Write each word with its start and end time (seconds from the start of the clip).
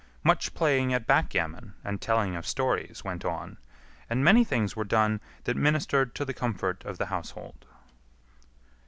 Much 0.23 0.55
playing 0.55 0.91
at 0.95 1.05
backgammon 1.05 1.75
and 1.83 2.01
telling 2.01 2.35
of 2.35 2.47
stories 2.47 3.03
went 3.03 3.23
on, 3.23 3.57
and 4.09 4.23
many 4.23 4.43
things 4.43 4.75
were 4.75 4.83
done 4.83 5.21
that 5.43 5.55
ministered 5.55 6.15
to 6.15 6.25
the 6.25 6.33
comfort 6.33 6.83
of 6.85 6.97
the 6.97 7.05
household. 7.05 7.67